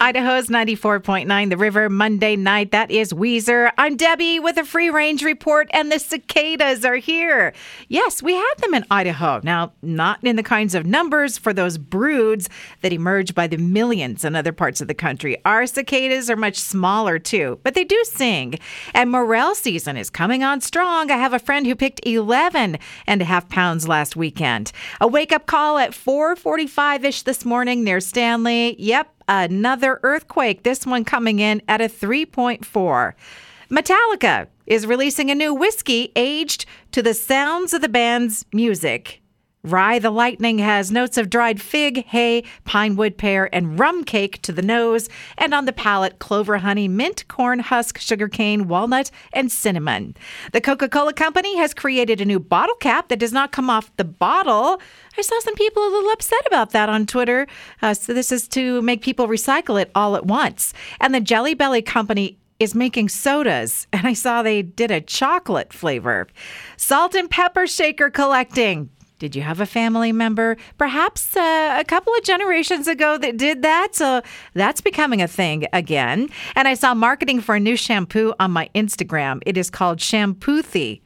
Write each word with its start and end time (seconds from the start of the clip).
Idaho's 0.00 0.46
94.9 0.46 1.50
The 1.50 1.56
River 1.56 1.90
Monday 1.90 2.36
night. 2.36 2.70
That 2.70 2.88
is 2.92 3.12
Weezer. 3.12 3.72
I'm 3.76 3.96
Debbie 3.96 4.38
with 4.38 4.56
a 4.56 4.64
free 4.64 4.90
range 4.90 5.24
report, 5.24 5.68
and 5.72 5.90
the 5.90 5.98
cicadas 5.98 6.84
are 6.84 6.96
here. 6.96 7.52
Yes, 7.88 8.22
we 8.22 8.34
have 8.34 8.58
them 8.58 8.74
in 8.74 8.84
Idaho. 8.92 9.40
Now, 9.42 9.72
not 9.82 10.22
in 10.22 10.36
the 10.36 10.44
kinds 10.44 10.76
of 10.76 10.86
numbers 10.86 11.36
for 11.36 11.52
those 11.52 11.78
broods 11.78 12.48
that 12.82 12.92
emerge 12.92 13.34
by 13.34 13.48
the 13.48 13.56
millions 13.56 14.24
in 14.24 14.36
other 14.36 14.52
parts 14.52 14.80
of 14.80 14.86
the 14.86 14.94
country. 14.94 15.36
Our 15.44 15.66
cicadas 15.66 16.30
are 16.30 16.36
much 16.36 16.56
smaller 16.56 17.18
too, 17.18 17.58
but 17.64 17.74
they 17.74 17.82
do 17.84 18.00
sing. 18.04 18.54
And 18.94 19.10
morel 19.10 19.56
season 19.56 19.96
is 19.96 20.10
coming 20.10 20.44
on 20.44 20.60
strong. 20.60 21.10
I 21.10 21.16
have 21.16 21.32
a 21.32 21.40
friend 21.40 21.66
who 21.66 21.74
picked 21.74 22.06
11 22.06 22.78
and 23.08 23.22
a 23.22 23.24
half 23.24 23.48
pounds 23.48 23.88
last 23.88 24.14
weekend. 24.14 24.70
A 25.00 25.08
wake 25.08 25.32
up 25.32 25.46
call 25.46 25.76
at 25.78 25.90
4:45 25.90 27.04
ish 27.04 27.22
this 27.22 27.44
morning 27.44 27.82
near 27.82 27.98
Stanley. 27.98 28.76
Yep, 28.78 29.08
another 29.30 30.00
earthquake, 30.02 30.64
this 30.64 30.84
one 30.84 31.04
coming 31.04 31.38
in 31.38 31.62
at 31.68 31.80
a 31.80 31.84
3.4. 31.84 33.14
Metallica 33.70 34.48
is 34.66 34.86
releasing 34.86 35.30
a 35.30 35.34
new 35.34 35.54
whiskey 35.54 36.12
aged 36.16 36.66
to 36.90 37.02
the 37.02 37.14
sounds 37.14 37.72
of 37.72 37.80
the 37.80 37.88
band's 37.88 38.44
music. 38.52 39.19
Rye 39.62 39.98
the 39.98 40.10
Lightning 40.10 40.58
has 40.60 40.90
notes 40.90 41.18
of 41.18 41.28
dried 41.28 41.60
fig, 41.60 42.06
hay, 42.06 42.44
pine 42.64 42.96
wood 42.96 43.18
pear, 43.18 43.54
and 43.54 43.78
rum 43.78 44.04
cake 44.04 44.40
to 44.40 44.52
the 44.52 44.62
nose, 44.62 45.10
and 45.36 45.52
on 45.52 45.66
the 45.66 45.72
palate, 45.72 46.18
clover 46.18 46.58
honey, 46.58 46.88
mint, 46.88 47.28
corn 47.28 47.58
husk, 47.58 47.98
sugarcane, 47.98 48.68
walnut, 48.68 49.10
and 49.34 49.52
cinnamon. 49.52 50.16
The 50.52 50.62
Coca 50.62 50.88
Cola 50.88 51.12
Company 51.12 51.58
has 51.58 51.74
created 51.74 52.22
a 52.22 52.24
new 52.24 52.40
bottle 52.40 52.74
cap 52.76 53.08
that 53.08 53.18
does 53.18 53.34
not 53.34 53.52
come 53.52 53.68
off 53.68 53.94
the 53.98 54.04
bottle. 54.04 54.80
I 55.18 55.20
saw 55.20 55.38
some 55.40 55.56
people 55.56 55.86
a 55.86 55.92
little 55.92 56.10
upset 56.10 56.46
about 56.46 56.70
that 56.70 56.88
on 56.88 57.04
Twitter. 57.04 57.46
Uh, 57.82 57.92
so, 57.92 58.14
this 58.14 58.32
is 58.32 58.48
to 58.48 58.80
make 58.80 59.02
people 59.02 59.28
recycle 59.28 59.80
it 59.80 59.90
all 59.94 60.16
at 60.16 60.24
once. 60.24 60.72
And 61.00 61.14
the 61.14 61.20
Jelly 61.20 61.52
Belly 61.52 61.82
Company 61.82 62.38
is 62.58 62.74
making 62.74 63.10
sodas, 63.10 63.86
and 63.92 64.06
I 64.06 64.14
saw 64.14 64.42
they 64.42 64.62
did 64.62 64.90
a 64.90 65.02
chocolate 65.02 65.74
flavor. 65.74 66.28
Salt 66.78 67.14
and 67.14 67.30
pepper 67.30 67.66
shaker 67.66 68.08
collecting. 68.08 68.88
Did 69.20 69.36
you 69.36 69.42
have 69.42 69.60
a 69.60 69.66
family 69.66 70.12
member, 70.12 70.56
perhaps 70.78 71.36
uh, 71.36 71.76
a 71.78 71.84
couple 71.84 72.14
of 72.14 72.22
generations 72.24 72.88
ago, 72.88 73.18
that 73.18 73.36
did 73.36 73.60
that? 73.60 73.94
So 73.94 74.22
that's 74.54 74.80
becoming 74.80 75.20
a 75.20 75.28
thing 75.28 75.66
again. 75.74 76.30
And 76.56 76.66
I 76.66 76.72
saw 76.72 76.94
marketing 76.94 77.42
for 77.42 77.54
a 77.54 77.60
new 77.60 77.76
shampoo 77.76 78.32
on 78.40 78.50
my 78.50 78.70
Instagram. 78.74 79.42
It 79.44 79.58
is 79.58 79.68
called 79.68 79.98
Shampoothie. 79.98 81.02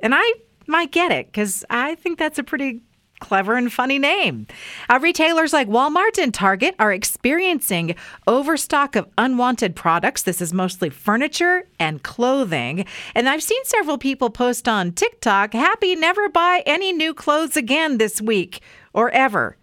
And 0.00 0.14
I 0.14 0.32
might 0.66 0.92
get 0.92 1.10
it 1.10 1.26
because 1.26 1.64
I 1.70 1.94
think 1.94 2.18
that's 2.18 2.38
a 2.38 2.44
pretty 2.44 2.82
clever 3.20 3.56
and 3.56 3.72
funny 3.72 3.98
name. 3.98 4.46
Uh, 4.88 4.98
retailers 5.00 5.52
like 5.52 5.68
Walmart 5.68 6.18
and 6.18 6.32
Target 6.32 6.74
are 6.78 6.92
experiencing 6.92 7.94
overstock 8.26 8.96
of 8.96 9.08
unwanted 9.18 9.74
products. 9.74 10.22
This 10.22 10.40
is 10.40 10.52
mostly 10.52 10.90
furniture 10.90 11.68
and 11.78 12.02
clothing. 12.02 12.86
And 13.14 13.28
I've 13.28 13.42
seen 13.42 13.64
several 13.64 13.98
people 13.98 14.30
post 14.30 14.68
on 14.68 14.92
TikTok, 14.92 15.52
happy 15.52 15.94
never 15.94 16.28
buy 16.28 16.62
any 16.66 16.92
new 16.92 17.14
clothes 17.14 17.56
again 17.56 17.98
this 17.98 18.20
week 18.20 18.60
or 18.92 19.10
ever 19.10 19.56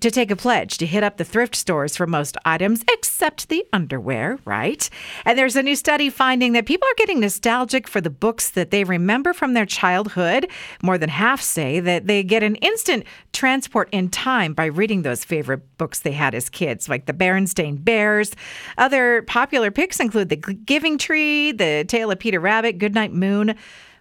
to 0.00 0.10
take 0.10 0.30
a 0.30 0.36
pledge 0.36 0.78
to 0.78 0.86
hit 0.86 1.02
up 1.02 1.16
the 1.16 1.24
thrift 1.24 1.54
stores 1.54 1.96
for 1.96 2.06
most 2.06 2.36
items 2.44 2.84
except 2.92 3.48
the 3.48 3.64
underwear, 3.72 4.38
right? 4.44 4.88
And 5.24 5.38
there's 5.38 5.56
a 5.56 5.62
new 5.62 5.76
study 5.76 6.10
finding 6.10 6.52
that 6.52 6.66
people 6.66 6.88
are 6.88 6.96
getting 6.96 7.20
nostalgic 7.20 7.86
for 7.86 8.00
the 8.00 8.10
books 8.10 8.50
that 8.50 8.70
they 8.70 8.84
remember 8.84 9.32
from 9.32 9.54
their 9.54 9.66
childhood. 9.66 10.48
More 10.82 10.98
than 10.98 11.10
half 11.10 11.40
say 11.40 11.80
that 11.80 12.06
they 12.06 12.22
get 12.22 12.42
an 12.42 12.56
instant 12.56 13.04
transport 13.32 13.88
in 13.92 14.08
time 14.08 14.54
by 14.54 14.66
reading 14.66 15.02
those 15.02 15.24
favorite 15.24 15.76
books 15.78 16.00
they 16.00 16.12
had 16.12 16.34
as 16.34 16.48
kids, 16.48 16.88
like 16.88 17.06
the 17.06 17.12
Berenstain 17.12 17.82
Bears. 17.82 18.32
Other 18.78 19.22
popular 19.22 19.70
picks 19.70 20.00
include 20.00 20.28
The 20.28 20.36
Giving 20.36 20.98
Tree, 20.98 21.52
The 21.52 21.84
Tale 21.86 22.10
of 22.10 22.18
Peter 22.18 22.40
Rabbit, 22.40 22.78
Goodnight 22.78 23.12
Moon. 23.12 23.54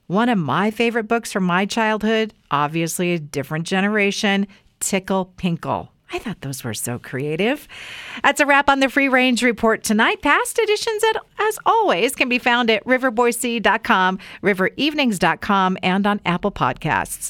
One 0.07 0.27
of 0.27 0.37
my 0.37 0.71
favorite 0.71 1.07
books 1.07 1.31
from 1.31 1.45
my 1.45 1.66
childhood, 1.66 2.33
obviously 2.50 3.13
a 3.13 3.19
different 3.19 3.66
generation, 3.66 4.45
Tickle 4.81 5.31
Pinkle. 5.38 5.88
I 6.14 6.19
thought 6.19 6.42
those 6.42 6.64
were 6.64 6.74
so 6.74 7.00
creative. 7.00 7.68
That's 8.22 8.42
a 8.42 8.46
wrap 8.46 8.69
on 8.69 8.81
the 8.81 8.90
Free 8.90 9.08
Range 9.08 9.42
Report 9.44 9.81
tonight. 9.81 10.22
Past 10.22 10.59
editions, 10.59 11.02
at, 11.06 11.22
as 11.40 11.58
always, 11.66 12.16
can 12.16 12.28
be 12.28 12.38
found 12.38 12.69
at 12.69 12.84
riverboise.com, 12.84 14.19
riverevenings.com, 14.44 15.78
and 15.81 16.06
on 16.06 16.19
Apple 16.25 16.52
Podcasts. 16.52 17.30